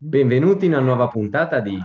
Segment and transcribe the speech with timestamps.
[0.00, 1.76] Benvenuti in una nuova puntata di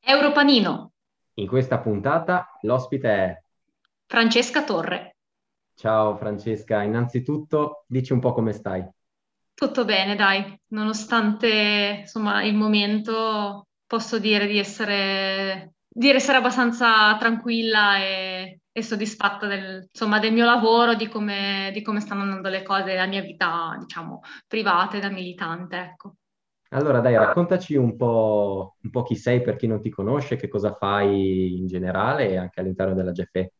[0.00, 0.92] Europanino.
[1.34, 3.42] In questa puntata l'ospite è
[4.06, 5.16] Francesca Torre.
[5.74, 8.82] Ciao Francesca, innanzitutto dici un po' come stai.
[9.52, 17.98] Tutto bene, dai, nonostante insomma il momento posso dire di essere, di essere abbastanza tranquilla
[17.98, 22.62] e, e soddisfatta del, insomma, del, mio lavoro, di come, di come stanno andando le
[22.62, 26.14] cose, della mia vita, diciamo, privata e da militante, ecco.
[26.72, 30.48] Allora dai, raccontaci un po', un po' chi sei per chi non ti conosce, che
[30.48, 33.52] cosa fai in generale anche all'interno della GFE.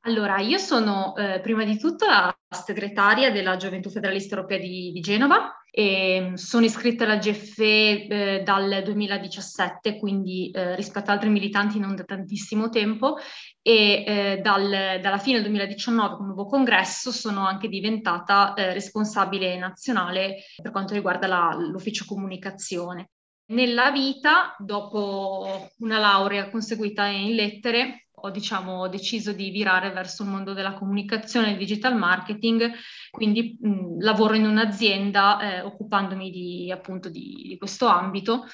[0.00, 5.00] Allora, io sono eh, prima di tutto la segretaria della Gioventù Federalista Europea di, di
[5.00, 11.78] Genova e sono iscritta alla GFE eh, dal 2017, quindi eh, rispetto ad altri militanti
[11.78, 13.16] non da tantissimo tempo
[13.60, 18.72] e eh, dal, dalla fine del 2019 con il nuovo congresso sono anche diventata eh,
[18.72, 23.10] responsabile nazionale per quanto riguarda la, l'ufficio comunicazione.
[23.50, 30.30] Nella vita, dopo una laurea conseguita in lettere, ho diciamo, deciso di virare verso il
[30.30, 32.72] mondo della comunicazione e digital marketing,
[33.10, 38.46] quindi mh, lavoro in un'azienda eh, occupandomi di, appunto di, di, questo ambito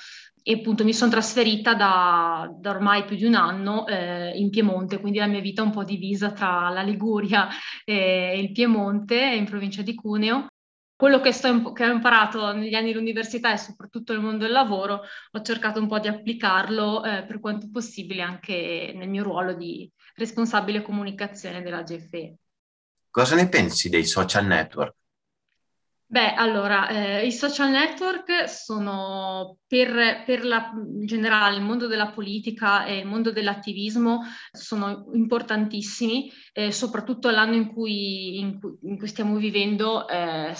[0.42, 5.00] e appunto mi sono trasferita da, da, ormai più di un anno eh, in Piemonte,
[5.00, 7.48] quindi la mia vita è un po' divisa tra la Liguria
[7.84, 10.46] e il Piemonte, in provincia di Cuneo
[10.96, 15.02] quello che, sto, che, ho imparato negli anni dell'università e soprattutto nel mondo del lavoro,
[15.32, 19.90] ho cercato un po' di applicarlo eh, per quanto possibile anche nel mio ruolo di
[20.14, 22.36] responsabile comunicazione della GFE.
[23.10, 24.94] Cosa ne pensi dei social network?
[26.06, 32.10] Beh, allora, eh, i social network sono per, per la, in generale il mondo della
[32.10, 34.20] politica e il mondo dell'attivismo
[34.52, 40.06] sono importantissimi, eh, soprattutto l'anno in cui, in in cui stiamo vivendo.
[40.06, 40.54] Eh,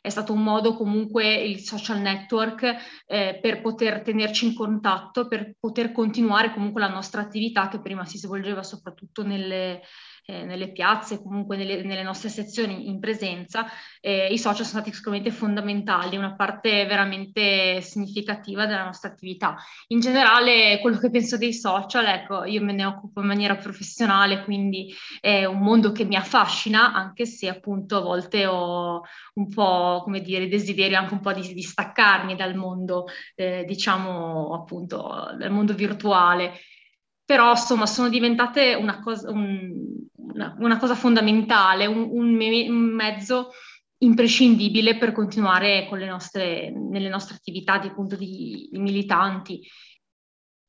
[0.00, 2.76] è stato un modo comunque il social network
[3.06, 8.04] eh, per poter tenerci in contatto, per poter continuare comunque la nostra attività che prima
[8.04, 9.82] si svolgeva soprattutto nelle,
[10.28, 13.66] eh, nelle piazze, comunque nelle, nelle, nostre sezioni in presenza,
[14.00, 19.56] eh, i social sono stati sicuramente fondamentali, una parte veramente significativa della nostra attività.
[19.88, 24.42] In generale, quello che penso dei social, ecco, io me ne occupo in maniera professionale,
[24.42, 29.02] quindi è un mondo che mi affascina, anche se appunto a volte ho
[29.34, 33.06] un po', come dire, desiderio anche un po' di, di staccarmi dal mondo,
[33.36, 36.58] eh, diciamo appunto, dal mondo virtuale
[37.26, 42.94] però insomma sono diventate una cosa, un, una, una cosa fondamentale, un, un, me- un,
[42.94, 43.50] mezzo
[43.98, 49.60] imprescindibile per continuare nostre, nelle nostre attività di, appunto, di, di militanti.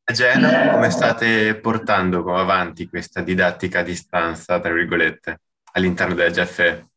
[0.06, 5.41] A Genova come state portando avanti questa didattica a distanza, tra virgolette,
[5.74, 6.88] all'interno della GFE?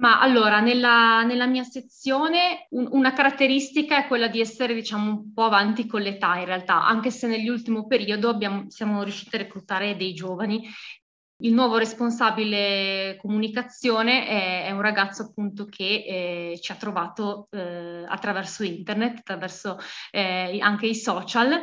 [0.00, 5.32] Ma allora, nella, nella mia sezione un, una caratteristica è quella di essere, diciamo, un
[5.32, 9.96] po' avanti con l'età in realtà, anche se nell'ultimo periodo abbiamo, siamo riusciti a reclutare
[9.96, 10.68] dei giovani.
[11.40, 16.04] Il nuovo responsabile comunicazione è, è un ragazzo appunto che
[16.52, 19.78] eh, ci ha trovato eh, attraverso internet, attraverso
[20.12, 21.60] eh, anche i social,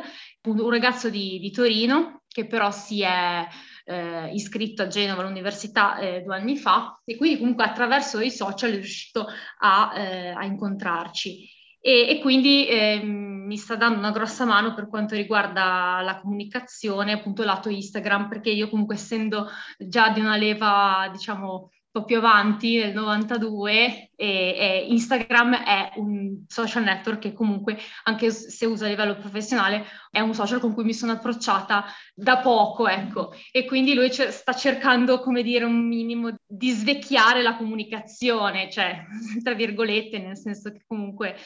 [0.48, 3.46] un, un ragazzo di, di Torino che però si è
[3.86, 8.70] eh, iscritto a Genova all'università eh, due anni fa e quindi comunque attraverso i social
[8.70, 9.26] è riuscito
[9.60, 11.48] a, eh, a incontrarci.
[11.80, 17.12] E, e quindi eh, mi sta dando una grossa mano per quanto riguarda la comunicazione,
[17.12, 19.48] appunto lato Instagram, perché io comunque essendo
[19.78, 26.44] già di una leva, diciamo, po' più avanti, nel 92, e, e, Instagram è un
[26.46, 30.84] social network che comunque, anche se uso a livello professionale, è un social con cui
[30.84, 33.32] mi sono approcciata da poco, ecco.
[33.50, 39.02] E quindi lui c- sta cercando, come dire, un minimo di svecchiare la comunicazione, cioè,
[39.42, 41.36] tra virgolette, nel senso che comunque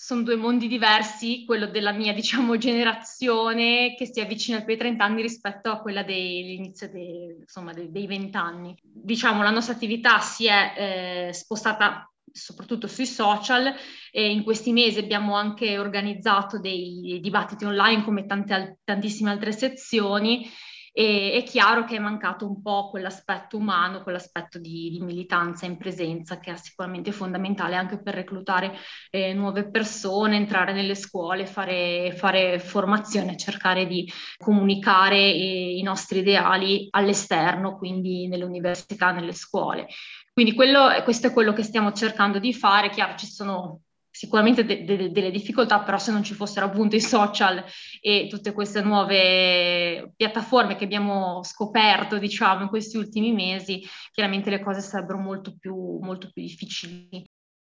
[0.00, 5.02] sono due mondi diversi, quello della mia, diciamo, generazione che si avvicina ai tuoi 30
[5.02, 8.78] anni rispetto a quella dell'inizio dei, insomma, dei, 20 anni.
[8.80, 13.74] Diciamo, la nostra attività si è eh, spostata soprattutto sui social
[14.12, 20.48] e in questi mesi abbiamo anche organizzato dei dibattiti online come tante, tantissime altre sezioni
[20.98, 25.76] e è chiaro che è mancato un po' quell'aspetto umano, quell'aspetto di, di militanza in
[25.76, 28.74] presenza che è sicuramente fondamentale anche per reclutare
[29.10, 36.18] eh, nuove persone, entrare nelle scuole, fare, fare formazione, cercare di comunicare eh, i nostri
[36.18, 39.86] ideali all'esterno, quindi nelle università, nelle scuole.
[40.32, 42.90] Quindi quello, questo è quello che stiamo cercando di fare.
[42.90, 43.82] Chiaro, ci sono
[44.18, 47.64] sicuramente de- de- delle difficoltà, però se non ci fossero appunto i social
[48.00, 53.80] e tutte queste nuove piattaforme che abbiamo scoperto, diciamo, in questi ultimi mesi,
[54.10, 57.24] chiaramente le cose sarebbero molto più, molto più difficili.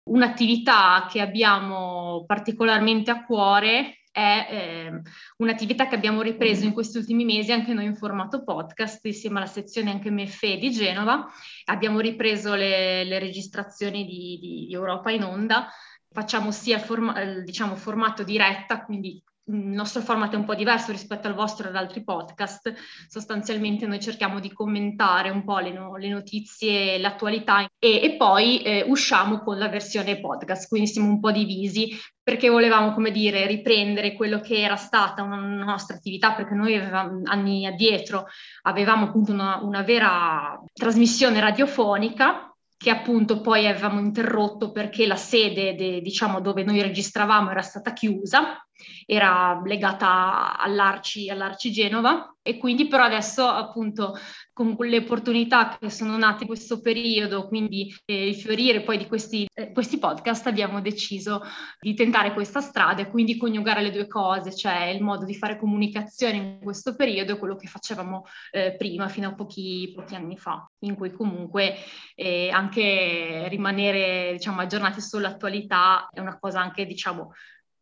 [0.03, 5.01] Un'attività che abbiamo particolarmente a cuore è eh,
[5.37, 9.45] un'attività che abbiamo ripreso in questi ultimi mesi anche noi in formato podcast insieme alla
[9.45, 11.27] sezione anche MFE di Genova.
[11.65, 15.69] Abbiamo ripreso le, le registrazioni di, di, Europa in onda.
[16.11, 21.27] Facciamo sia forma, diciamo, formato diretta, quindi il nostro format è un po' diverso rispetto
[21.27, 22.73] al vostro e ad altri podcast.
[23.07, 28.61] Sostanzialmente noi cerchiamo di commentare un po' le, no- le notizie, l'attualità e, e poi
[28.61, 33.47] eh, usciamo con la versione podcast, quindi siamo un po' divisi perché volevamo, come dire,
[33.47, 38.27] riprendere quello che era stata una nostra attività, perché noi avevamo, anni addietro
[38.63, 42.48] avevamo appunto una, una vera trasmissione radiofonica
[42.79, 47.91] che appunto poi avevamo interrotto perché la sede, de, diciamo, dove noi registravamo era stata
[47.91, 48.65] chiusa,
[49.05, 54.17] era legata all'Arci, all'Arci Genova e quindi però adesso appunto
[54.59, 59.07] con le opportunità che sono nate in questo periodo, quindi eh, il fiorire poi di
[59.07, 61.41] questi, eh, questi, podcast, abbiamo deciso
[61.79, 65.57] di tentare questa strada e quindi coniugare le due cose, cioè il modo di fare
[65.57, 70.35] comunicazione in questo periodo e quello che facevamo eh, prima, fino a pochi, pochi, anni
[70.35, 71.75] fa, in cui comunque
[72.15, 77.31] eh, anche rimanere diciamo, aggiornati sull'attualità è una cosa anche diciamo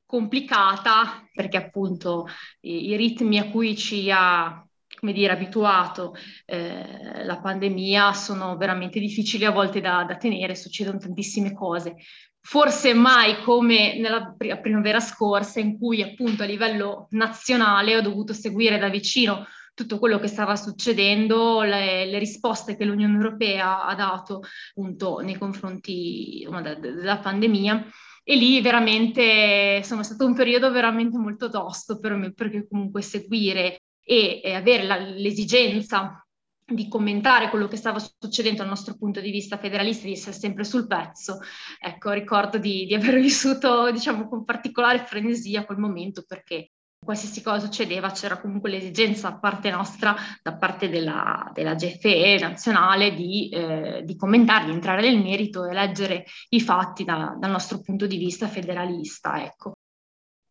[0.05, 2.27] complicata perché appunto
[2.61, 4.66] i, i ritmi a cui ci ha
[4.99, 6.15] come dire, abituato
[6.45, 11.95] eh, la pandemia sono veramente difficili a volte da, da, tenere, succedono tantissime cose.
[12.39, 18.77] Forse mai come nella primavera scorsa in cui appunto a livello nazionale ho dovuto seguire
[18.77, 24.41] da vicino tutto quello che stava succedendo, le, le risposte che l'Unione Europea ha dato
[24.71, 26.47] appunto nei confronti
[26.79, 27.85] della pandemia
[28.23, 33.01] e lì veramente insomma, è stato un periodo veramente molto tosto per me perché comunque
[33.01, 36.25] seguire e, e avere la, l'esigenza
[36.63, 40.63] di commentare quello che stava succedendo dal nostro punto di vista federalista, di essere sempre
[40.63, 41.39] sul pezzo.
[41.79, 46.71] Ecco, ricordo di, di aver vissuto, diciamo, con particolare frenesia quel momento perché
[47.03, 53.13] qualsiasi cosa succedeva c'era comunque l'esigenza da parte nostra, da parte della, della GFE nazionale,
[53.13, 57.81] di, eh, di, commentare, di entrare nel merito e leggere i fatti da, dal nostro
[57.81, 59.43] punto di vista federalista.
[59.43, 59.73] Ecco.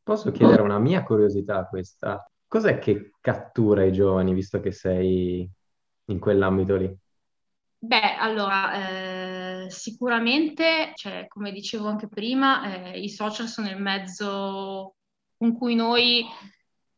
[0.02, 2.24] Posso chiedere una mia curiosità questa?
[2.56, 5.46] Cos'è che cattura i giovani, visto che sei
[6.06, 6.90] in quell'ambito lì?
[7.76, 14.94] Beh, allora, eh, sicuramente, cioè, come dicevo anche prima, eh, i social sono il mezzo
[15.36, 16.24] con cui noi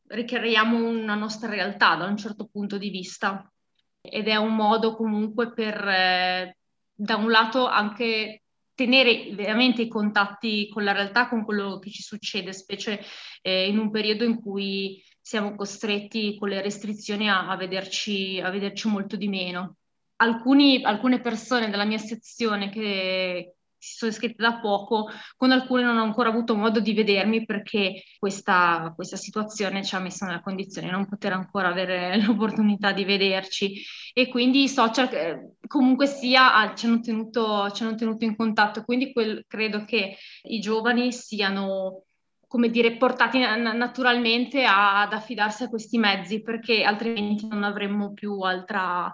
[0.06, 3.52] ricreiamo una nostra realtà da un certo punto di vista
[4.00, 6.56] ed è un modo comunque per, eh,
[6.94, 8.44] da un lato, anche
[8.76, 13.00] tenere veramente i contatti con la realtà, con quello che ci succede, specie
[13.42, 18.48] eh, in un periodo in cui siamo costretti con le restrizioni a, a, vederci, a
[18.48, 19.76] vederci, molto di meno.
[20.16, 25.98] Alcuni, alcune persone della mia sezione che, si sono iscritte da poco, con alcune non
[25.98, 30.86] ho ancora avuto modo di vedermi perché questa, questa situazione ci ha messo nella condizione
[30.86, 33.82] di non poter ancora avere l'opportunità di vederci
[34.14, 38.82] e quindi i social eh, comunque sia ci hanno tenuto, ci hanno tenuto in contatto,
[38.82, 42.04] quindi quel, credo che i giovani siano
[42.48, 48.40] come dire, portati naturalmente a, ad affidarsi a questi mezzi perché altrimenti non avremmo più
[48.40, 49.12] altra,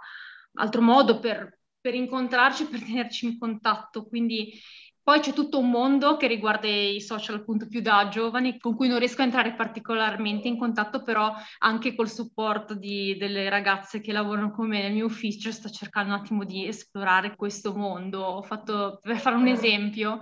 [0.55, 4.07] altro modo per per incontrarci, per tenerci in contatto.
[4.07, 4.59] Quindi
[5.03, 8.89] poi c'è tutto un mondo che riguarda i social appunto più da giovani, con cui
[8.89, 14.13] non riesco a entrare particolarmente in contatto, però anche col supporto di, delle ragazze che
[14.13, 18.23] lavorano con me nel mio ufficio sto cercando un attimo di esplorare questo mondo.
[18.23, 20.21] Ho fatto, per fare un esempio,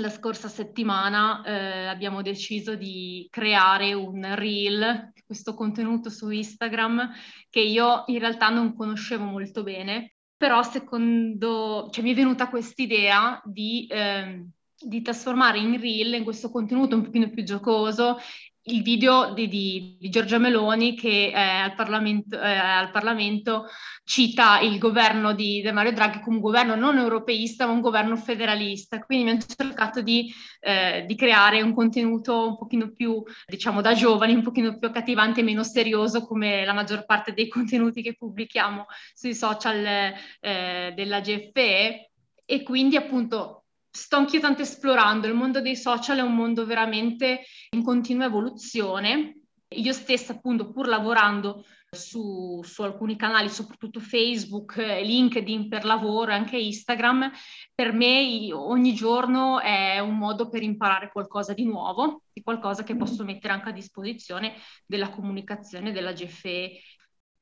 [0.00, 7.10] la scorsa settimana eh, abbiamo deciso di creare un reel, questo contenuto su Instagram
[7.50, 13.42] che io in realtà non conoscevo molto bene però secondo, cioè mi è venuta quest'idea
[13.44, 14.46] di, eh,
[14.80, 18.18] di trasformare in reel, in questo contenuto un pochino più giocoso,
[18.62, 23.66] il video di, di, di Giorgia Meloni che eh, al, Parlamento, eh, al, Parlamento,
[24.04, 28.16] cita il governo di, di, Mario Draghi come un governo non europeista ma un governo
[28.16, 28.98] federalista.
[29.00, 34.42] Quindi hanno cercato di, eh, creare un contenuto un pochino più, diciamo, da giovani, un
[34.42, 39.34] pochino più accattivante e meno serioso come la maggior parte dei contenuti che pubblichiamo sui
[39.34, 42.10] social eh, della GFE.
[42.50, 43.57] E quindi appunto
[43.98, 49.40] sto anch'io tanto esplorando, il mondo dei social è un mondo veramente in continua evoluzione.
[49.70, 56.56] Io stessa, appunto, pur lavorando su, su, alcuni canali, soprattutto Facebook, LinkedIn per lavoro, anche
[56.56, 57.30] Instagram,
[57.74, 62.96] per me ogni giorno è un modo per imparare qualcosa di nuovo, di qualcosa che
[62.96, 64.54] posso mettere anche a disposizione
[64.86, 66.80] della comunicazione della GFE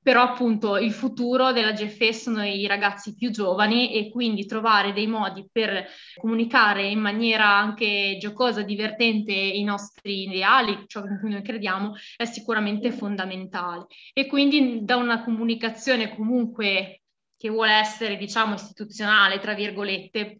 [0.06, 5.08] però appunto il futuro della GFE sono i ragazzi più giovani e quindi trovare dei
[5.08, 5.84] modi per
[6.14, 12.24] comunicare in maniera anche giocosa, divertente i nostri ideali, ciò in cui noi crediamo, è
[12.24, 13.86] sicuramente fondamentale.
[14.12, 17.00] E quindi da una comunicazione comunque
[17.36, 20.38] che vuole essere, diciamo, istituzionale, tra virgolette,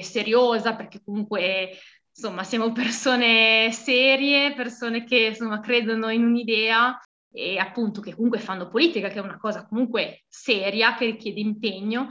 [0.00, 1.76] seriosa, perché comunque
[2.14, 6.98] insomma siamo persone serie, persone che insomma credono in un'idea
[7.36, 12.08] e appunto che comunque fanno politica, che è una cosa comunque seria, che richiede impegno,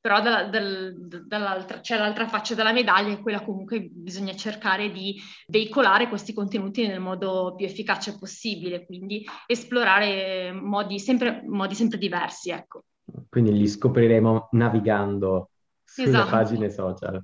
[0.00, 5.20] però dalla, dal, dall'altra, c'è l'altra faccia della medaglia, è quella comunque bisogna cercare di
[5.46, 12.50] veicolare questi contenuti nel modo più efficace possibile, quindi esplorare modi sempre, modi sempre diversi,
[12.50, 12.84] ecco.
[13.28, 15.50] Quindi li scopriremo navigando
[15.84, 16.30] sulle esatto.
[16.30, 17.22] pagine social.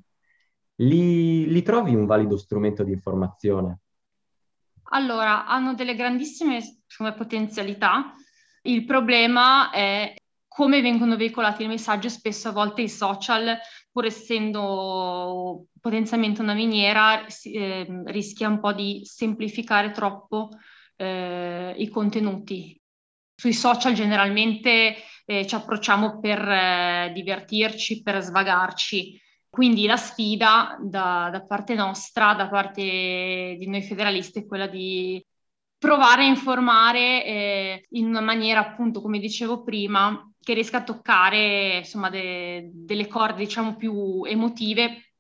[0.77, 3.81] Li, li trovi un valido strumento di informazione?
[4.91, 6.63] Allora, hanno delle grandissime
[6.97, 8.15] come, potenzialità.
[8.63, 10.15] Il problema è
[10.47, 12.09] come vengono veicolati i messaggi.
[12.09, 13.59] Spesso a volte i social,
[13.93, 20.51] pur essendo potenzialmente una miniera, eh, rischia un po' di semplificare troppo
[20.97, 22.81] eh, i contenuti.
[23.35, 31.29] Sui social generalmente eh, ci approcciamo per eh, divertirci, per svagarci quindi la sfida da,
[31.33, 35.25] da, parte nostra, da parte di noi federalisti, è quella di
[35.79, 41.79] provare a informare eh, in una maniera, appunto, come dicevo prima, che riesca a toccare
[41.79, 45.13] insomma de, delle corde, diciamo, più emotive,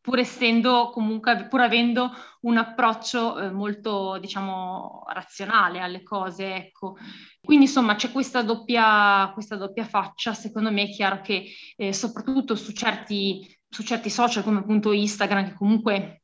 [0.00, 2.10] pur essendo comunque, pur avendo
[2.42, 6.96] un approccio eh, molto, diciamo, razionale alle cose, ecco.
[7.42, 10.32] Quindi, insomma, c'è questa doppia, questa doppia faccia.
[10.32, 11.44] Secondo me è chiaro che,
[11.76, 16.20] eh, soprattutto su certi su certi social come appunto Instagram, che comunque è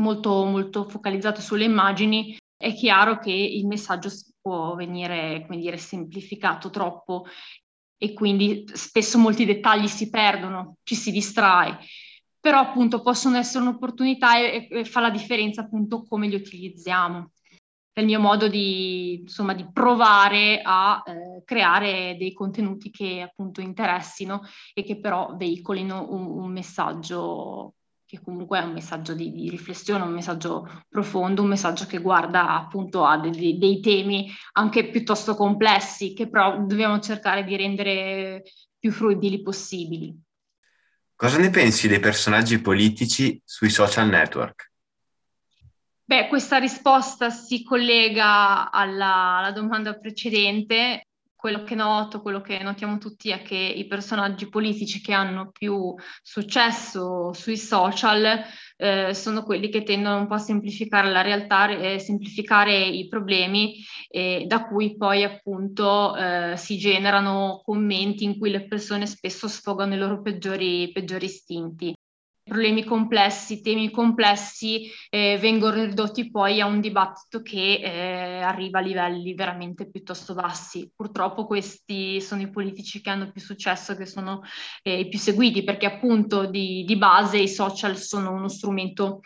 [0.00, 6.70] molto, molto focalizzato sulle immagini, è chiaro che il messaggio può venire, come dire, semplificato
[6.70, 7.26] troppo
[7.96, 11.78] e quindi spesso molti dettagli si perdono, ci si distrae,
[12.40, 17.32] però appunto possono essere un'opportunità e, e fa la differenza appunto come li utilizziamo
[18.00, 24.42] il mio modo di, insomma, di provare a eh, creare dei contenuti che appunto interessino
[24.74, 27.74] e che però veicolino un, un messaggio
[28.08, 32.56] che comunque è un messaggio di, di, riflessione, un messaggio profondo, un messaggio che guarda
[32.56, 38.44] appunto a dei, dei temi anche piuttosto complessi che però dobbiamo cercare di rendere
[38.78, 40.18] più fruibili possibili.
[41.14, 44.70] Cosa ne pensi dei personaggi politici sui social network?
[46.08, 51.02] Beh, questa risposta si collega alla, alla, domanda precedente.
[51.36, 55.94] Quello che noto, quello che notiamo tutti è che i personaggi politici che hanno più
[56.22, 58.42] successo sui social
[58.78, 63.74] eh, sono quelli che tendono un po' a semplificare la realtà, eh, semplificare i problemi,
[64.08, 69.92] eh, da cui poi appunto eh, si generano commenti in cui le persone spesso sfogano
[69.94, 71.94] i loro peggiori, peggiori istinti
[72.48, 78.82] problemi complessi, temi complessi eh, vengono ridotti poi a un dibattito che eh, arriva a
[78.82, 80.90] livelli veramente piuttosto bassi.
[80.94, 84.42] Purtroppo questi sono i politici che hanno più successo, che sono
[84.82, 89.20] eh, i più seguiti, perché appunto di, di base i social sono uno strumento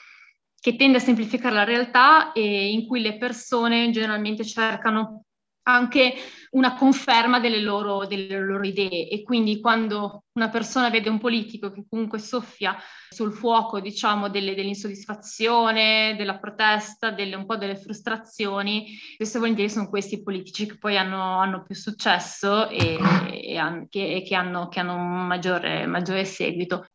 [0.60, 5.24] che tende a semplificare la realtà e in cui le persone generalmente cercano
[5.64, 6.14] anche
[6.50, 11.70] una conferma delle loro, delle loro, idee e quindi quando una persona vede un politico
[11.70, 12.76] che comunque soffia
[13.10, 19.70] sul fuoco, diciamo, delle, dell'insoddisfazione, della protesta, delle, un po' delle frustrazioni, spesso e volentieri
[19.70, 22.98] sono questi politici che poi hanno, hanno più successo e,
[23.30, 26.86] e, che, che, hanno, che hanno un maggiore, maggiore seguito.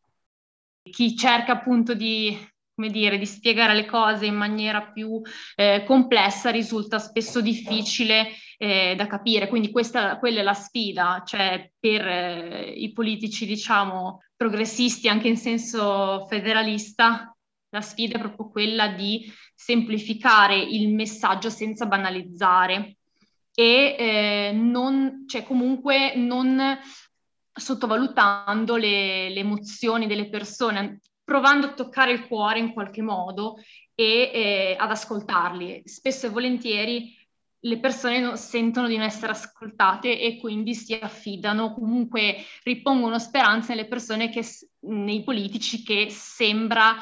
[0.82, 2.36] Chi cerca appunto di
[2.78, 5.20] come dire, di spiegare le cose in maniera più
[5.56, 9.48] eh, complessa risulta spesso difficile eh, da capire.
[9.48, 15.36] Quindi questa, quella è la sfida, cioè per eh, i politici, diciamo, progressisti anche in
[15.36, 17.36] senso federalista,
[17.70, 22.98] la sfida è proprio quella di semplificare il messaggio senza banalizzare
[23.52, 26.78] e eh, non, cioè comunque non
[27.52, 33.56] sottovalutando le, le emozioni delle persone, provando a toccare il cuore in qualche modo
[33.94, 35.82] e eh, ad ascoltarli.
[35.84, 37.14] Spesso e volentieri
[37.60, 43.88] le persone sentono di non essere ascoltate e quindi si affidano, comunque ripongono speranza nelle
[43.88, 44.42] persone, che,
[44.86, 46.96] nei politici che sembra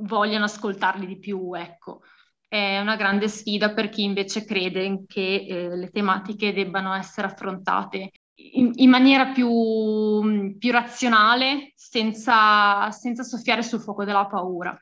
[0.00, 2.02] vogliano ascoltarli di più, ecco.
[2.48, 8.10] È una grande sfida per chi invece crede che eh, le tematiche debbano essere affrontate
[8.38, 14.80] in, in maniera più, più razionale, senza, senza soffiare sul fuoco della paura.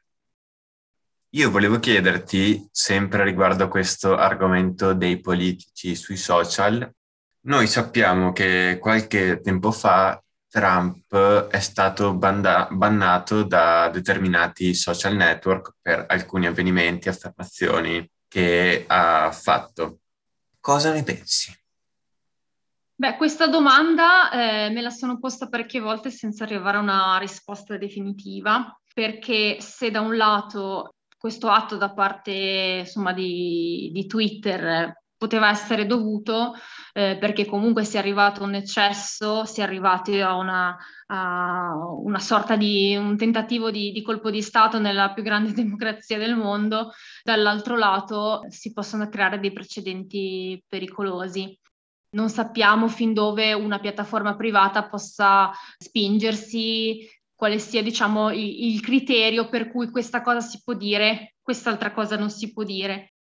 [1.31, 6.91] Io volevo chiederti, sempre riguardo a questo argomento dei politici sui social,
[7.47, 11.15] Noi sappiamo che qualche tempo fa Trump
[11.49, 19.31] è stato banda- bannato da determinati social network per alcuni avvenimenti e affermazioni che ha
[19.31, 20.01] fatto.
[20.59, 21.57] Cosa ne pensi?
[22.99, 27.77] Beh, questa domanda eh, me la sono posta parecchie volte senza arrivare a una risposta
[27.77, 35.51] definitiva, perché se da un lato questo atto da parte insomma, di, di Twitter poteva
[35.51, 36.55] essere dovuto
[36.95, 40.75] eh, perché comunque si è arrivato a un eccesso, si è arrivati a una,
[41.09, 46.17] a una sorta di un tentativo di, di, colpo di Stato nella più grande democrazia
[46.17, 51.59] del mondo, dall'altro lato si possono creare dei precedenti pericolosi.
[52.11, 59.71] Non sappiamo fin dove una piattaforma privata possa spingersi, quale sia diciamo, il, criterio per
[59.71, 63.13] cui questa cosa si può dire, quest'altra cosa non si può dire.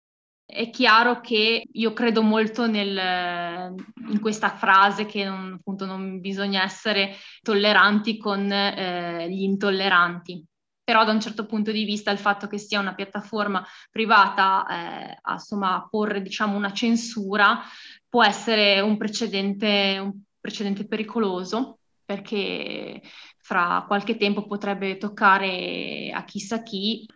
[0.45, 3.75] È chiaro che io credo molto nel,
[4.09, 10.45] in questa frase che non, appunto non bisogna essere tolleranti con eh, gli intolleranti.
[10.83, 15.19] Però da un certo punto di vista il fatto che sia una piattaforma privata eh,
[15.21, 17.61] a, insomma, porre diciamo, una censura
[18.16, 23.02] può essere un precedente, un precedente pericoloso perché
[23.42, 27.06] fra qualche tempo potrebbe toccare a chissà chi.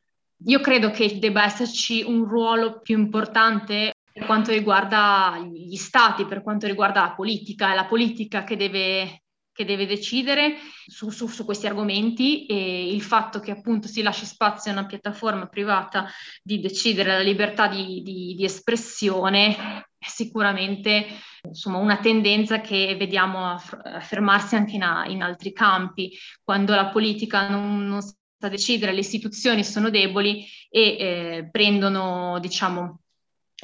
[0.44, 6.42] Io credo che debba esserci un ruolo più importante per quanto riguarda gli stati, per
[6.42, 11.46] quanto riguarda la politica, è la politica che deve, che deve decidere su, su, su,
[11.46, 16.10] questi argomenti e il fatto che appunto si lasci spazio a una piattaforma privata
[16.42, 21.06] di decidere la libertà di, di, di espressione è sicuramente
[21.42, 27.86] insomma, una tendenza che vediamo affermarsi anche in, in altri campi, quando la politica non,
[27.86, 28.00] non
[28.42, 33.00] a decidere, le istituzioni sono deboli e eh, prendono, diciamo,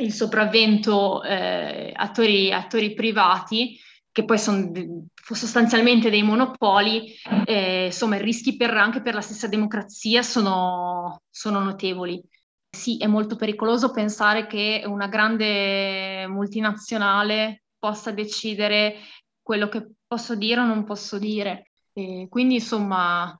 [0.01, 3.81] il sopravvento eh, attori, attori privati
[4.13, 4.71] che poi sono
[5.15, 7.15] sostanzialmente dei monopoli,
[7.47, 12.23] eh, insomma i rischi per, anche per la stessa democrazia sono, sono notevoli.
[12.77, 18.99] Sì, è molto pericoloso pensare che una grande multinazionale possa decidere
[19.41, 21.71] quello che posso dire o non posso dire.
[21.95, 23.35] E quindi, insomma,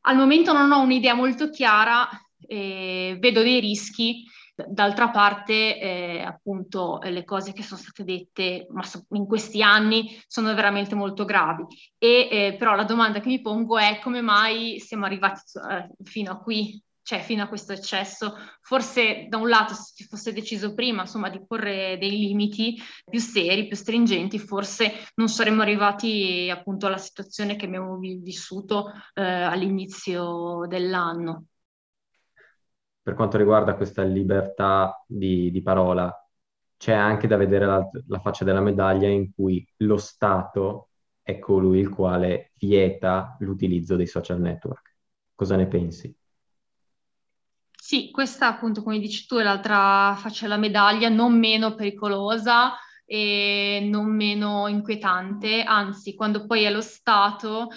[0.00, 2.08] al momento non ho un'idea molto chiara,
[2.38, 8.66] eh, vedo dei rischi, d'altra parte eh, appunto le cose che sono state dette
[9.10, 11.64] in questi anni sono veramente molto gravi.
[11.98, 16.32] E eh, però la domanda che mi pongo è come mai siamo arrivati eh, fino
[16.32, 18.34] a qui cioè fino a questo eccesso.
[18.62, 22.76] Forse da un lato se si fosse deciso prima insomma, di porre dei limiti
[23.08, 29.22] più seri, più stringenti, forse non saremmo arrivati appunto alla situazione che abbiamo vissuto eh,
[29.22, 31.44] all'inizio dell'anno.
[33.02, 36.10] Per quanto riguarda questa libertà di, di parola,
[36.78, 40.88] c'è anche da vedere la, la faccia della medaglia in cui lo Stato
[41.20, 44.96] è colui il quale vieta l'utilizzo dei social network.
[45.34, 46.14] Cosa ne pensi?
[47.86, 53.86] Sì, questa appunto, come dici tu, è l'altra faccia della medaglia, non meno pericolosa e
[53.90, 57.68] non meno inquietante, anzi, quando poi è lo Stato,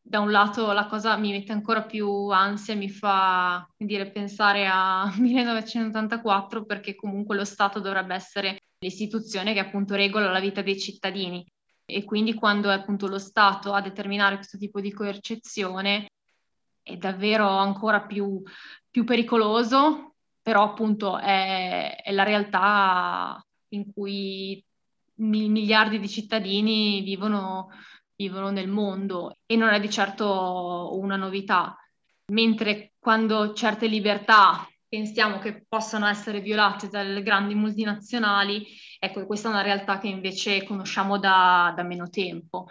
[0.00, 5.12] da un lato la cosa mi mette ancora più ansia, mi fa dire, pensare a
[5.18, 11.44] 1984, perché comunque lo Stato dovrebbe essere l'istituzione che appunto regola la vita dei cittadini.
[11.84, 16.06] E quindi quando è appunto lo Stato a determinare questo tipo di coercizione,
[16.88, 18.42] è davvero ancora più,
[18.98, 24.60] più pericoloso, però appunto è, è, la realtà in cui
[25.16, 27.68] miliardi di cittadini vivono,
[28.16, 31.76] vivono nel mondo e non è di certo una novità.
[32.32, 38.66] Mentre quando certe libertà pensiamo che possano essere violate dalle grandi multinazionali,
[38.98, 42.66] ecco, questa è una realtà che invece conosciamo da, da meno tempo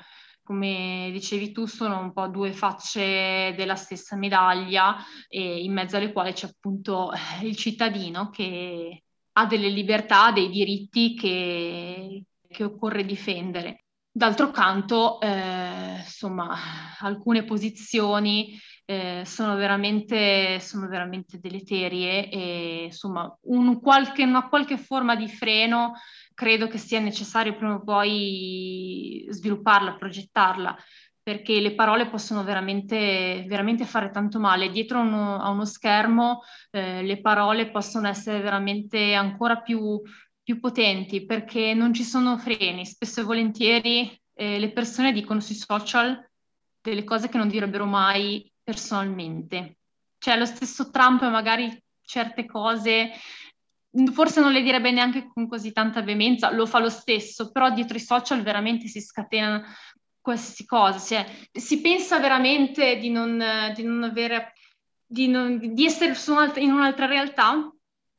[0.47, 4.95] come dicevi tu, sono un po' due facce della stessa medaglia,
[5.27, 10.49] e in mezzo alle quali c'è appunto eh, il cittadino che ha delle libertà, dei
[10.49, 13.86] diritti che, che occorre difendere.
[14.17, 16.57] D'altro canto, eh, insomma,
[17.01, 25.15] alcune posizioni eh, sono, veramente, sono veramente deleterie e insomma un qualche, una qualche forma
[25.15, 25.93] di freno
[26.33, 30.75] credo che sia necessario prima o poi svilupparla, progettarla,
[31.21, 34.71] perché le parole possono veramente, veramente fare tanto male.
[34.71, 40.01] Dietro uno, a uno schermo eh, le parole possono essere veramente ancora più,
[40.47, 42.85] più, potenti, perché non ci sono freni.
[42.85, 46.25] Spesso e volentieri eh, le persone dicono sui social
[46.79, 49.79] delle cose che non direbbero mai personalmente.
[50.17, 53.11] Cioè lo stesso Trump magari certe cose
[54.13, 57.97] forse non le direbbe neanche con così tanta veemenza, lo fa lo stesso, però dietro
[57.97, 59.63] i social veramente si scatenano
[60.21, 63.41] qualsiasi cosa, cioè, si pensa veramente di non,
[63.73, 64.53] di non avere,
[65.05, 66.15] di, non, di essere
[66.59, 67.71] in un'altra realtà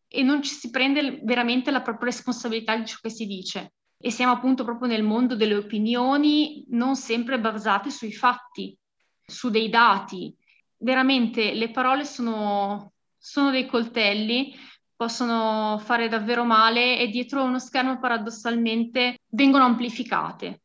[0.09, 3.75] e non ci si prende veramente la propria responsabilità di ciò che si dice.
[4.01, 8.77] E siamo appunto proprio nel mondo delle opinioni non sempre basate sui fatti,
[9.25, 10.35] su dei dati.
[10.79, 14.55] Veramente le parole sono, sono dei coltelli,
[14.97, 20.62] possono fare davvero male e dietro uno schermo paradossalmente vengono amplificate.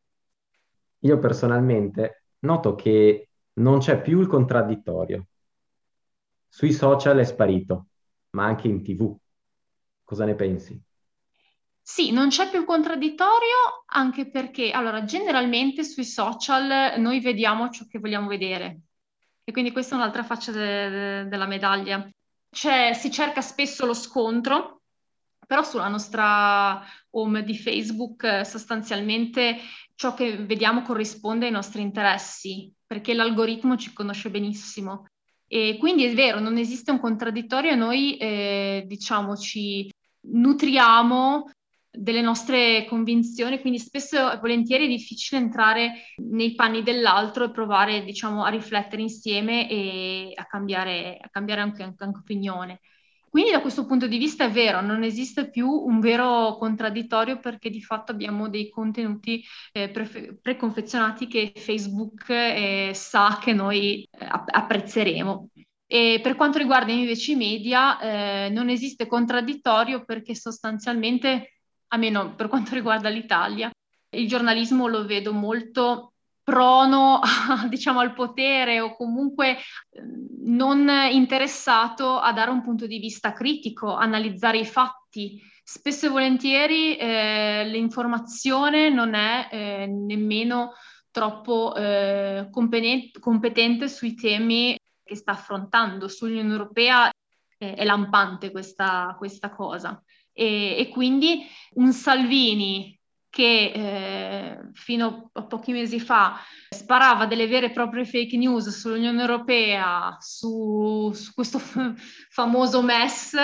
[1.00, 5.28] Io personalmente noto che non c'è più il contraddittorio.
[6.48, 7.88] Sui social è sparito,
[8.32, 9.16] ma anche in tv.
[10.06, 10.82] Cosa ne pensi?
[11.86, 18.00] Sì, non c'è più contraddittorio anche perché, allora, generalmente sui social noi vediamo ciò che
[18.00, 18.82] vogliamo vedere
[19.44, 22.08] e quindi questa è un'altra faccia de- de- della medaglia.
[22.50, 24.84] C'è, si cerca spesso lo scontro,
[25.46, 29.58] però sulla nostra home di Facebook eh, sostanzialmente
[29.96, 35.06] ciò che vediamo corrisponde ai nostri interessi, perché l'algoritmo ci conosce benissimo.
[35.54, 39.88] E quindi è vero, non esiste un contraddittorio noi, eh, diciamo, ci
[40.22, 41.52] nutriamo
[41.92, 48.04] delle nostre convinzioni, quindi spesso e volentieri è difficile entrare nei panni dell'altro e provare,
[48.04, 52.80] diciamo, a riflettere insieme e a cambiare, a cambiare anche, anche, anche opinione.
[53.34, 57.72] Quindi da questo punto di vista è vero, non esiste più un vero contraddittorio perché
[57.72, 64.08] di fatto abbiamo dei contenuti eh, pre- preconfezionati che Facebook eh, sa che noi
[64.46, 65.50] apprezzeremo.
[65.86, 72.48] E per quanto riguarda invece i media, eh, non esiste contraddittorio perché sostanzialmente, almeno per
[72.48, 73.72] quanto riguarda l'Italia,
[74.10, 77.22] il giornalismo lo vedo molto prono
[77.70, 79.58] diciamo, al potere o comunque
[79.92, 85.42] ehm, non interessato a dare un punto di vista critico, analizzare i fatti.
[85.66, 90.74] Spesso e volentieri eh, l'informazione non è eh, nemmeno
[91.14, 96.08] troppo eh, competente, sui temi che sta affrontando.
[96.08, 97.10] Sull'Unione Europea
[97.58, 100.04] eh, è lampante questa, questa cosa.
[100.34, 101.46] E, e, quindi
[101.76, 103.00] un Salvini
[103.30, 109.22] che eh, fino a pochi mesi fa sparava delle vere e proprie fake news sull'Unione
[109.22, 111.94] Europea, su, su questo f-
[112.30, 113.36] famoso MES,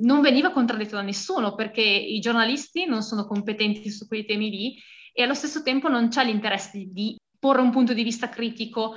[0.00, 4.76] non veniva contraddetto da nessuno perché i giornalisti non sono competenti su quei temi lì
[5.16, 8.96] e allo stesso tempo non c'è l'interesse di porre un punto di vista critico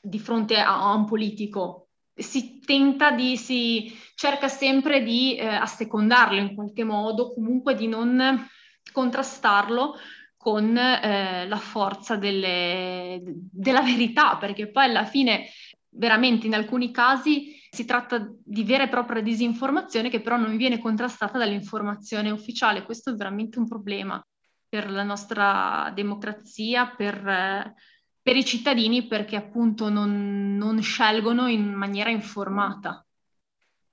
[0.00, 1.88] di fronte a, a un politico.
[2.14, 8.48] Si tenta di, si cerca sempre di eh, assecondarlo in qualche modo, comunque di non
[8.90, 9.96] contrastarlo
[10.36, 15.48] con eh, la forza delle, della verità, perché poi alla fine
[15.90, 20.78] veramente in alcuni casi si tratta di vera e propria disinformazione che però non viene
[20.78, 22.82] contrastata dall'informazione ufficiale.
[22.82, 24.22] Questo è veramente un problema
[24.70, 27.74] per la nostra democrazia, per, eh,
[28.22, 33.04] per i cittadini, perché appunto non, non scelgono in maniera informata.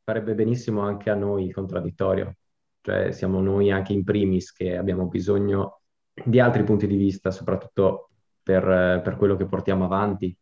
[0.04, 2.36] Farebbe benissimo anche a noi il contraddittorio,
[2.82, 5.82] cioè siamo noi anche in primis che abbiamo bisogno
[6.14, 8.12] di altri punti di vista, soprattutto
[8.42, 10.38] per, per quello che portiamo avanti.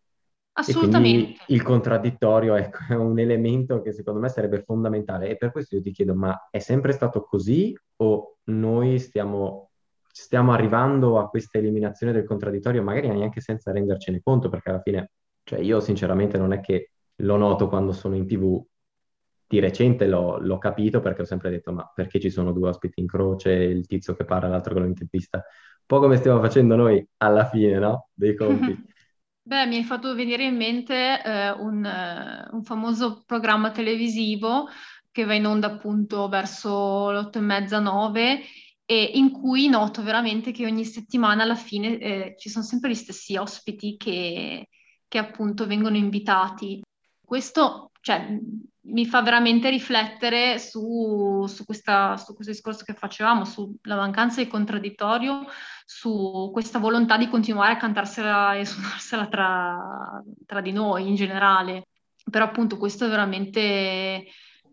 [0.57, 1.41] Assolutamente.
[1.47, 5.81] il contraddittorio ecco, è un elemento che secondo me sarebbe fondamentale e per questo io
[5.81, 9.71] ti chiedo, ma è sempre stato così o noi stiamo,
[10.17, 15.11] stiamo arrivando a questa eliminazione del contraddittorio magari neanche senza rendercene conto, perché alla fine,
[15.43, 18.65] cioè io sinceramente non è che lo noto quando sono in tv,
[19.47, 23.01] di recente l'ho, l'ho, capito perché ho sempre detto, ma perché ci sono due ospiti
[23.01, 25.37] in croce, il tizio che parla, l'altro che lo intervista?
[25.37, 28.07] Un po' come stiamo facendo noi alla fine, no?
[28.13, 28.73] Dei conti.
[29.41, 34.67] Beh, mi hai fatto venire in mente eh, un, uh, un, famoso programma televisivo
[35.11, 38.39] che va in onda appunto verso le otto e mezza, nove,
[38.85, 42.95] e in cui noto veramente che ogni settimana alla fine eh, ci sono sempre gli
[42.95, 44.69] stessi ospiti che,
[45.07, 46.81] che appunto vengono invitati.
[47.23, 48.37] Questo, cioè,
[48.87, 54.47] mi fa veramente riflettere su, su, questa, su, questo discorso che facevamo, sulla mancanza di
[54.47, 55.45] contraddittorio,
[55.85, 61.87] su questa volontà di continuare a cantarsela e suonarsela tra, tra di noi in generale.
[62.29, 63.59] Però appunto questo è veramente,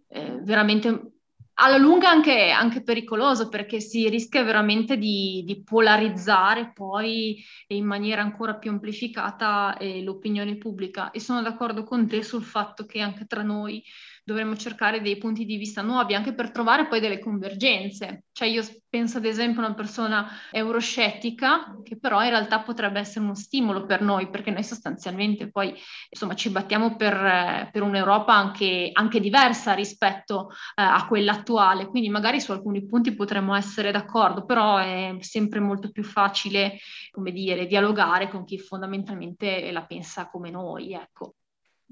[0.08, 1.12] eh, veramente
[1.54, 8.22] alla lunga anche, anche, pericoloso perché si rischia veramente di, di, polarizzare poi in maniera
[8.22, 11.10] ancora più amplificata eh, l'opinione pubblica.
[11.10, 13.82] E sono d'accordo con te sul fatto che anche tra noi
[14.24, 18.24] dovremmo cercare dei punti di vista nuovi anche per trovare poi delle convergenze.
[18.32, 23.24] Cioè io penso ad esempio a una persona euroscettica che però in realtà potrebbe essere
[23.24, 25.74] uno stimolo per noi perché noi sostanzialmente poi
[26.08, 32.08] insomma ci battiamo per, per un'Europa anche, anche, diversa rispetto eh, a quella attuale, quindi
[32.08, 36.78] magari su alcuni punti potremmo essere d'accordo, però è sempre molto più facile,
[37.10, 41.34] come dire, dialogare con chi fondamentalmente la pensa come noi, ecco.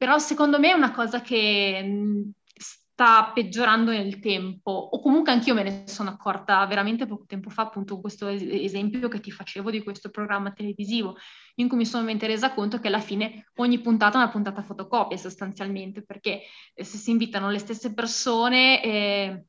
[0.00, 2.24] Però secondo me è una cosa che
[2.56, 7.64] sta peggiorando nel tempo, o comunque anch'io me ne sono accorta veramente poco tempo fa,
[7.64, 11.18] appunto questo esempio che ti facevo di questo programma televisivo,
[11.56, 15.18] in cui mi sono resa conto che alla fine ogni puntata è una puntata fotocopia
[15.18, 18.82] sostanzialmente, perché eh, se si invitano le stesse persone...
[18.82, 19.44] Eh,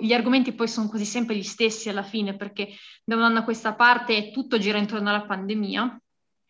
[0.00, 2.68] gli argomenti poi sono quasi sempre gli stessi alla fine, perché
[3.04, 6.00] da un anno a questa parte tutto gira intorno alla pandemia,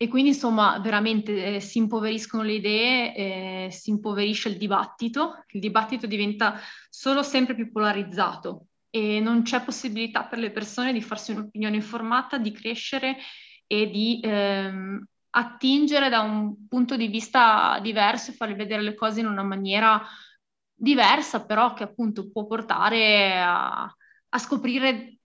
[0.01, 5.59] e quindi insomma veramente eh, si impoveriscono le idee, eh, si impoverisce il dibattito, il
[5.59, 6.59] dibattito diventa
[6.89, 12.39] solo sempre più polarizzato e non c'è possibilità per le persone di farsi un'opinione informata,
[12.39, 13.17] di crescere
[13.67, 19.19] e di ehm, attingere da un punto di vista diverso e farle vedere le cose
[19.19, 20.03] in una maniera
[20.73, 25.19] diversa, però che appunto può portare a, a scoprire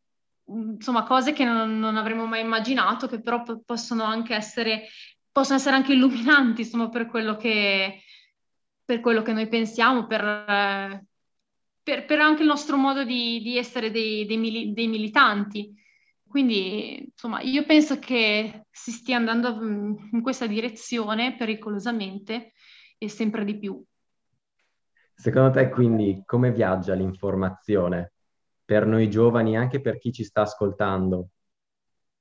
[0.47, 4.87] insomma, cose che non, non, avremmo mai immaginato, che però p- possono anche essere,
[5.31, 8.03] possono essere anche illuminanti, insomma, per quello che,
[8.85, 11.05] per quello che noi pensiamo, per,
[11.83, 15.75] per, per, anche il nostro modo di, di essere dei, dei, mili, dei, militanti.
[16.27, 19.59] Quindi, insomma, io penso che si stia andando
[20.13, 22.53] in questa direzione pericolosamente
[22.99, 23.83] e sempre di più.
[25.15, 28.13] Secondo te, quindi, come viaggia l'informazione
[28.66, 31.29] per noi giovani, anche per chi ci sta ascoltando?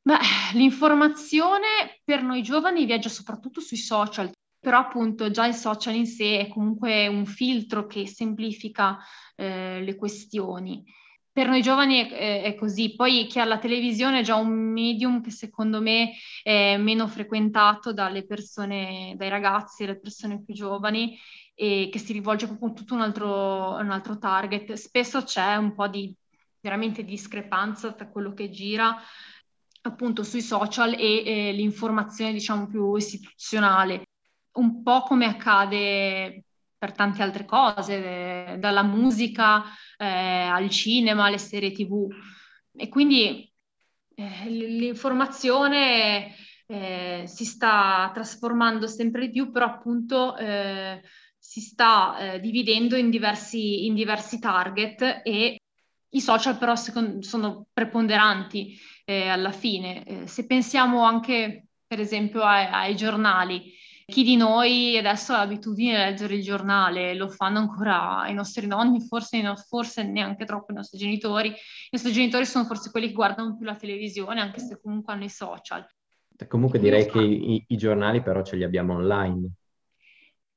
[0.01, 0.19] Beh,
[0.53, 4.29] l'informazione per noi giovani viaggia soprattutto sui social,
[4.59, 8.99] però appunto già il social in sé è comunque un filtro che semplifica
[9.35, 10.83] eh, le questioni.
[11.31, 15.31] Per noi giovani è, così, poi chi ha la televisione è già un medium che
[15.31, 21.17] secondo me è meno frequentato dalle persone, dai ragazzi, dalle persone più giovani
[21.53, 24.73] e che si rivolge proprio a tutto un altro, un altro target.
[24.73, 26.15] Spesso c'è un po' di
[26.65, 28.97] veramente discrepanza tra quello che gira
[29.83, 34.07] appunto sui social e eh, l'informazione diciamo più istituzionale,
[34.53, 36.43] un po' come accade
[36.75, 39.63] per tante altre cose, eh, dalla musica
[39.97, 42.07] eh, al cinema, alle serie tv.
[42.75, 43.47] E quindi
[44.15, 50.99] eh, l'informazione eh, si sta trasformando sempre di più, però appunto eh,
[51.37, 55.59] si sta dividendo in diversi, in diversi target e
[56.15, 60.03] i social però sono preponderanti eh, alla fine.
[60.05, 63.73] Eh, se pensiamo anche, per esempio, ai, ai, giornali,
[64.05, 68.65] chi di noi adesso ha l'abitudine di leggere il giornale, lo fanno ancora i nostri
[68.65, 71.49] nonni, forse, forse neanche troppo i nostri genitori.
[71.49, 75.25] I nostri genitori sono forse quelli che guardano più la televisione, anche se comunque hanno
[75.25, 75.85] i social.
[76.47, 79.49] Comunque direi che i, i giornali però ce li abbiamo online.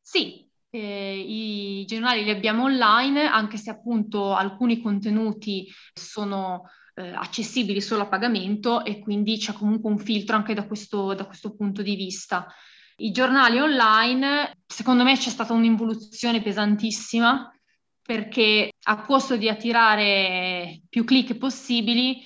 [0.01, 7.81] Sì, eh, I giornali li abbiamo online, anche se appunto alcuni contenuti sono eh, accessibili
[7.81, 11.83] solo a pagamento e quindi c'è comunque un filtro anche da questo, da questo punto
[11.83, 12.47] di vista.
[12.97, 17.53] I giornali online, secondo me c'è stata un'involuzione pesantissima
[18.03, 22.25] perché a costo di attirare più click possibili,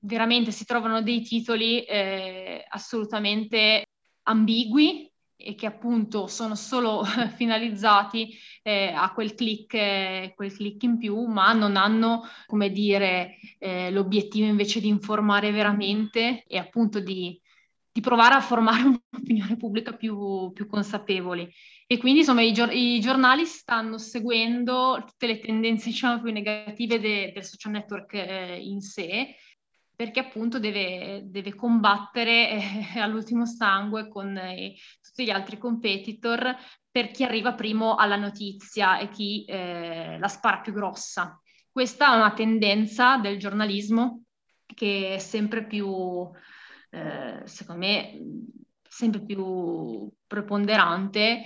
[0.00, 3.86] veramente si trovano dei titoli eh, assolutamente
[4.24, 5.09] ambigui
[5.42, 7.02] e che appunto sono solo
[7.36, 13.36] finalizzati eh, a quel click, eh, quel click in più, ma non hanno, come dire,
[13.58, 17.40] eh, l'obiettivo invece di informare veramente e appunto di,
[17.92, 21.50] di provare a formare un'opinione pubblica più, più consapevole.
[21.86, 27.00] E quindi insomma i, gior- i, giornali stanno seguendo tutte le tendenze diciamo più negative
[27.00, 29.34] de- del social network eh, in sé
[30.00, 36.56] perché appunto deve, deve combattere eh, all'ultimo sangue con eh, tutti gli altri competitor
[36.90, 41.38] per chi arriva primo alla notizia e chi eh, la spara più grossa.
[41.70, 44.22] Questa è una tendenza del giornalismo
[44.64, 46.30] che è sempre più,
[46.88, 48.18] eh, secondo me,
[48.88, 51.42] sempre più preponderante,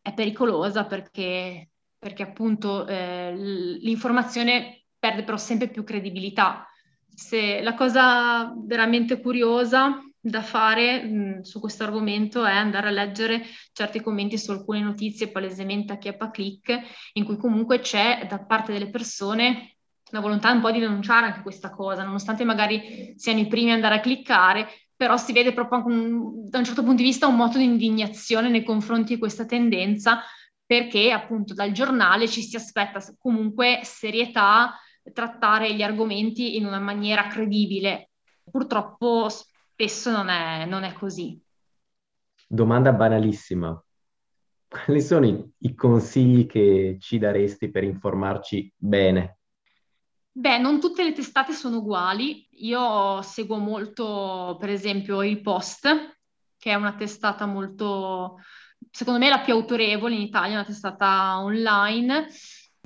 [0.00, 6.68] è pericolosa perché, perché appunto eh, l'informazione perde però sempre più credibilità
[7.16, 13.42] se la cosa veramente curiosa da fare mh, su questo argomento è andare a leggere
[13.72, 16.78] certi commenti su alcune notizie palesemente a chiappa click,
[17.14, 19.76] in cui comunque c'è da parte delle persone
[20.10, 23.76] la volontà un po' di denunciare anche questa cosa, nonostante magari siano i primi ad
[23.76, 27.36] andare a cliccare, però si vede proprio un, da un certo punto di vista un
[27.36, 30.22] moto di indignazione nei confronti di questa tendenza
[30.66, 34.74] perché appunto dal giornale ci si aspetta comunque serietà,
[35.12, 38.10] trattare gli argomenti in una maniera credibile.
[38.50, 41.40] Purtroppo spesso non è, non è così.
[42.48, 43.80] Domanda banalissima.
[44.68, 49.38] Quali sono i, i consigli che ci daresti per informarci bene?
[50.32, 52.46] Beh, non tutte le testate sono uguali.
[52.66, 55.88] Io seguo molto, per esempio, il Post,
[56.58, 58.38] che è una testata molto,
[58.90, 62.26] secondo me, la più autorevole in Italia, una testata online.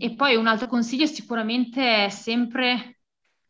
[0.00, 3.00] E poi un altro consiglio sicuramente è sempre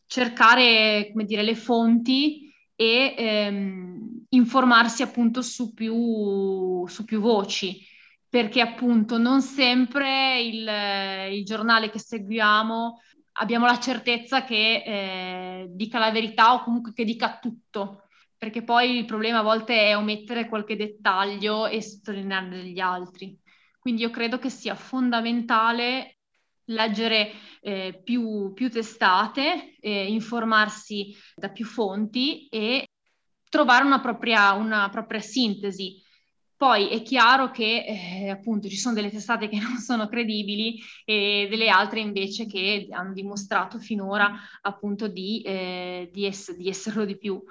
[0.06, 7.86] cercare, come dire, le fonti e ehm, informarsi appunto su più, su più voci
[8.28, 13.00] perché appunto non sempre il, il giornale che seguiamo
[13.40, 18.98] abbiamo la certezza che eh, dica la verità o comunque che dica tutto, perché poi
[18.98, 23.38] il problema a volte è omettere qualche dettaglio e sottolinearne gli altri.
[23.78, 26.18] Quindi io credo che sia fondamentale
[26.70, 32.87] leggere eh, più, più, testate, eh, informarsi da più fonti e
[33.48, 36.02] trovare una propria, una propria sintesi
[36.61, 41.46] poi è chiaro che eh, appunto ci sono delle testate che non sono credibili e
[41.48, 44.30] delle altre invece che hanno dimostrato finora
[44.61, 47.42] appunto di, eh, di, ess- di esserlo di più.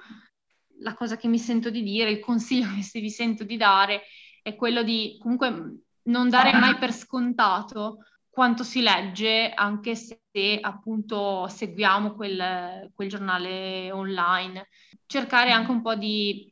[0.82, 4.02] La cosa che mi sento di dire, il consiglio che vi sento di dare
[4.42, 10.18] è quello di comunque non dare mai per scontato quanto si legge, anche se
[10.60, 14.68] appunto seguiamo quel, quel giornale online.
[15.04, 16.50] Cercare anche un po' di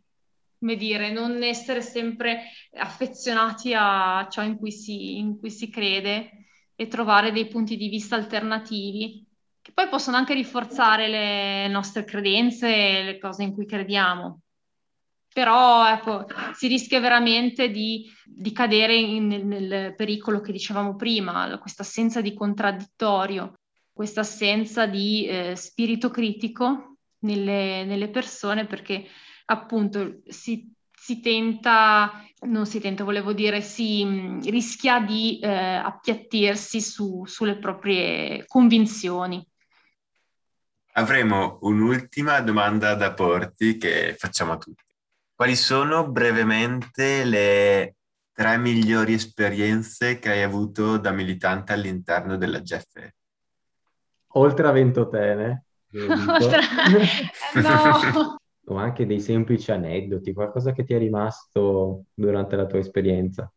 [0.59, 6.47] come dire, non essere sempre affezionati a ciò in cui si, in cui si crede
[6.75, 9.25] e trovare dei punti di vista alternativi
[9.69, 14.41] che poi possono anche rinforzare le nostre credenze e le cose in cui crediamo.
[15.39, 21.83] Però ecco, si rischia veramente di, di cadere in, nel pericolo che dicevamo prima, questa
[21.83, 23.53] assenza di contraddittorio,
[23.93, 29.07] questa assenza di eh, spirito critico nelle, nelle persone, perché
[29.45, 36.81] appunto si, si tenta, non si tenta, volevo dire, si mh, rischia di eh, appiattirsi
[36.81, 39.41] su, sulle proprie convinzioni.
[40.95, 44.87] Avremo un'ultima domanda da porti che facciamo a tutti.
[45.39, 47.95] Quali sono brevemente le
[48.33, 53.15] tre migliori esperienze che hai avuto da militante all'interno della GFE?
[54.33, 55.67] Oltre a Ventotene.
[55.95, 56.61] Oltre...
[57.55, 63.49] no o anche dei semplici aneddoti, qualcosa che ti è rimasto durante la tua esperienza?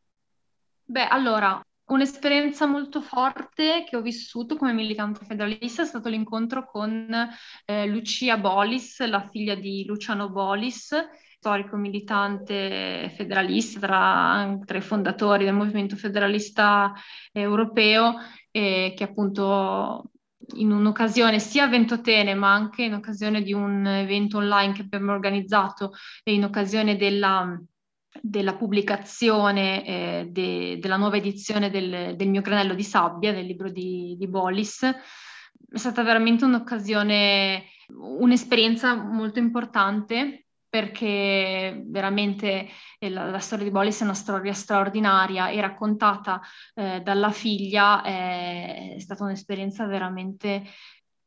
[0.83, 7.11] Beh, allora, un'esperienza molto forte che ho vissuto come militante federalista è stato l'incontro con
[7.65, 10.93] eh, Lucia Bolis, la figlia di Luciano Bolis,
[11.41, 16.93] storico militante federalista, tra, tra i fondatori del movimento federalista
[17.31, 18.13] europeo,
[18.51, 20.11] eh, che appunto
[20.57, 25.13] in un'occasione sia a Ventotene, ma anche in occasione di un evento online che abbiamo
[25.13, 27.59] organizzato e in occasione della,
[28.21, 33.71] della pubblicazione eh, de, della nuova edizione del, del, mio granello di sabbia, del libro
[33.71, 34.83] di, di Bollis.
[34.83, 37.63] È stata veramente un'occasione,
[37.97, 40.40] un'esperienza molto importante
[40.71, 46.39] perché veramente eh, la, la, storia di Bollis è una storia straordinaria e raccontata
[46.73, 50.63] eh, dalla figlia è, è, stata un'esperienza veramente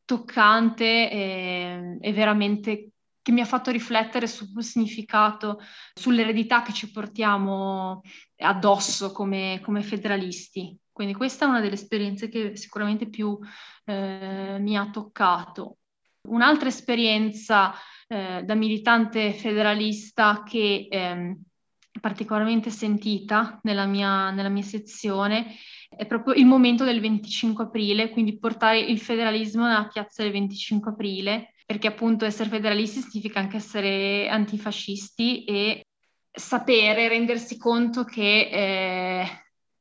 [0.06, 2.88] toccante e, e veramente
[3.20, 5.60] che mi ha fatto riflettere sul significato,
[5.92, 8.00] sull'eredità che ci portiamo
[8.38, 10.74] addosso come, come, federalisti.
[10.90, 13.38] Quindi questa è una delle esperienze che sicuramente più
[13.84, 15.78] eh, mi ha toccato.
[16.28, 17.74] Un'altra esperienza
[18.08, 21.42] eh, da militante federalista che ehm,
[22.00, 25.54] particolarmente sentita nella mia, nella mia sezione
[25.96, 30.90] è proprio il momento del 25 aprile, quindi portare il federalismo nella piazza del 25
[30.90, 35.86] aprile, perché appunto essere federalisti significa anche essere antifascisti e
[36.30, 39.26] sapere, rendersi conto che eh,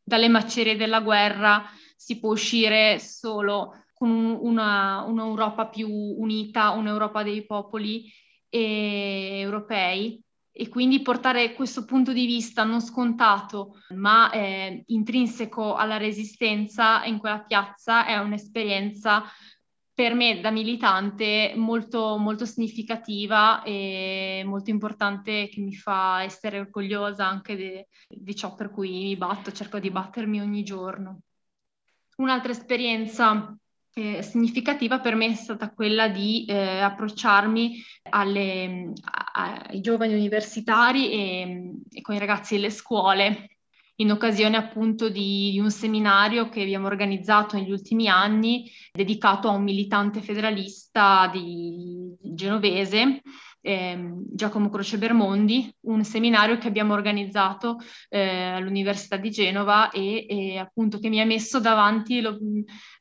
[0.03, 7.45] dalle macerie della guerra si può uscire solo con una, un'Europa più unita, un'Europa dei
[7.45, 8.11] popoli
[8.49, 15.95] e europei e quindi portare questo punto di vista non scontato ma eh, intrinseco alla
[15.95, 19.23] resistenza in quella piazza è un'esperienza
[19.93, 27.25] per me da militante molto, molto significativa e molto importante che mi fa essere orgogliosa
[27.25, 31.21] anche de, di ciò per cui mi batto, cerco di battermi ogni giorno.
[32.17, 33.57] Un'altra esperienza
[33.95, 41.11] eh, significativa per me è stata quella di eh, approcciarmi alle, a, ai giovani universitari
[41.11, 43.49] e, e, con i ragazzi delle scuole
[43.97, 49.51] in occasione appunto di, di, un seminario che abbiamo organizzato negli ultimi anni dedicato a
[49.51, 53.21] un militante federalista di, di genovese
[53.65, 57.77] eh, Giacomo Croce Bermondi, un seminario che abbiamo organizzato
[58.09, 62.37] eh, all'Università di Genova e, e, appunto che mi ha messo davanti lo,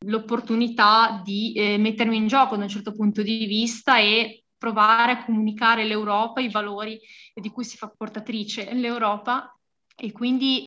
[0.07, 5.25] l'opportunità di eh, mettermi in gioco da un certo punto di vista e provare a
[5.25, 7.01] comunicare l'Europa, i valori
[7.35, 9.53] di cui si fa portatrice l'Europa
[9.97, 10.65] e quindi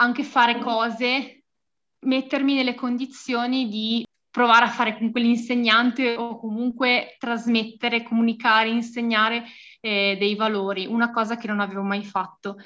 [0.00, 1.44] anche fare cose,
[2.00, 9.44] mettermi nelle condizioni di provare a fare con quell'insegnante o comunque trasmettere, comunicare, insegnare
[9.80, 12.56] eh, dei valori, una cosa che non avevo mai fatto.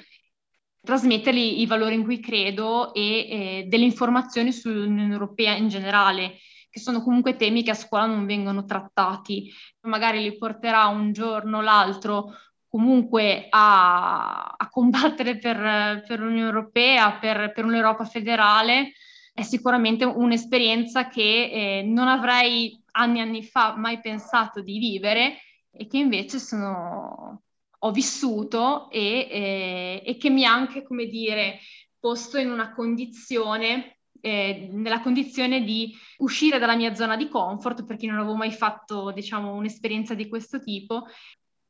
[0.81, 6.37] Trasmetterli i valori in cui credo e eh, delle informazioni sull'Unione Europea in generale,
[6.69, 9.51] che sono comunque temi che a scuola non vengono trattati.
[9.81, 12.33] Magari li porterà un giorno o l'altro
[12.67, 18.93] comunque a, a combattere per, per l'Unione Europea, per, per un'Europa federale,
[19.33, 25.37] è sicuramente un'esperienza che eh, non avrei anni e anni fa mai pensato di vivere
[25.71, 27.41] e che invece sono,
[27.79, 31.59] ho vissuto e, eh, e, che mi ha anche, come dire,
[31.99, 38.05] posto in una condizione, eh, nella condizione di uscire dalla mia zona di comfort, perché
[38.05, 41.07] non avevo mai fatto, diciamo, un'esperienza di questo tipo,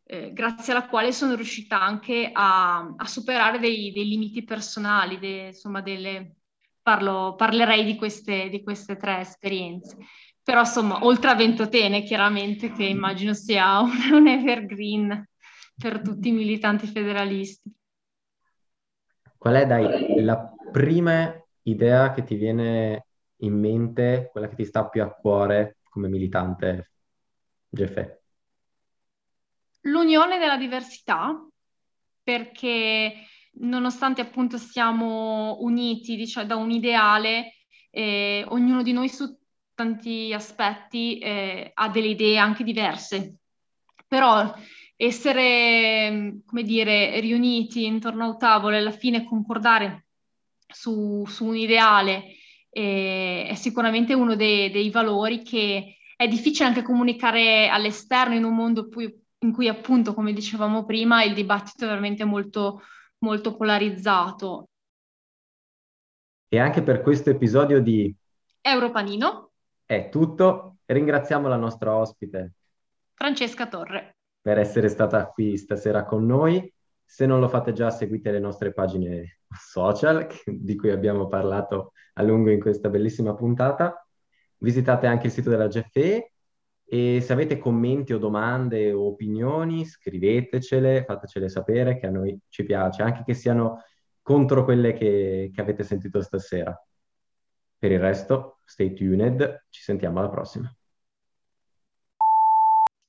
[0.06, 5.48] eh, grazie alla quale sono riuscita anche a, a superare dei, dei, limiti personali, de,
[5.48, 6.36] insomma, delle,
[6.84, 9.98] parlo, parlerei di queste, di queste tre esperienze.
[10.44, 15.30] Però insomma, oltre a Ventotene, chiaramente, che immagino sia un, un evergreen
[15.76, 17.74] per tutti i militanti federalisti.
[19.38, 23.08] Qual è, dai, la prima idea che ti viene
[23.38, 26.92] in mente, quella che ti sta più a cuore come militante
[27.70, 28.22] GFE?
[29.82, 31.46] L'unione della diversità,
[32.22, 33.14] perché
[33.60, 37.56] nonostante appunto siamo uniti diciamo, da un ideale,
[37.90, 39.38] eh, ognuno di noi su
[39.74, 43.36] tanti aspetti eh, ha delle idee anche diverse,
[44.08, 44.54] però
[44.96, 50.06] essere, come dire, riuniti intorno a un tavolo e alla fine concordare
[50.68, 52.36] su, su un ideale
[52.70, 58.56] eh, è sicuramente uno dei, dei valori che è difficile anche comunicare all'esterno in un
[58.56, 58.90] mondo
[59.40, 62.82] in cui appunto, come dicevamo prima, il dibattito è veramente molto
[63.24, 64.68] molto polarizzato.
[66.48, 68.14] E anche per questo episodio di
[68.62, 69.52] Europanino
[69.86, 70.78] è tutto.
[70.86, 72.52] Ringraziamo la nostra ospite
[73.14, 76.72] Francesca Torre per essere stata qui stasera con noi.
[77.06, 82.24] Se non lo fate già, seguite le nostre pagine social di cui abbiamo parlato a
[82.24, 84.06] lungo in questa bellissima puntata.
[84.58, 86.33] Visitate anche il sito della GFE
[86.94, 92.64] e se avete commenti o domande o opinioni, scrivetecele, fatecele sapere che a noi ci
[92.64, 93.82] piace, anche che siano
[94.22, 96.80] contro quelle che, che avete sentito stasera.
[97.80, 100.72] Per il resto, stay tuned, ci sentiamo alla prossima.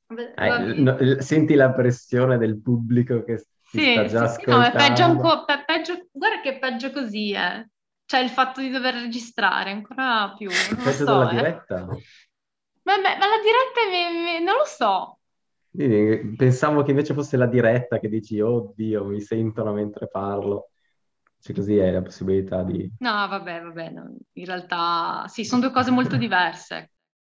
[0.06, 4.60] Eh, no, senti la pressione del pubblico che sì, sta già sì, ascoltando.
[4.60, 7.68] No, è peggio, ancora, peggio, guarda che è peggio così, eh.
[8.06, 10.48] Cioè il fatto di dover registrare ancora più.
[10.48, 11.34] Non peggio so, della eh.
[11.34, 11.88] diretta?
[12.84, 15.18] Ma, ma, ma la diretta mi, mi, non lo so.
[16.36, 20.70] Pensavo che invece fosse la diretta che dici, oddio, mi sentono mentre parlo.
[21.40, 22.90] Cioè, così è la possibilità di...
[22.98, 24.16] No, vabbè, vabbè, no.
[24.32, 26.92] in realtà sì, sono due cose molto diverse.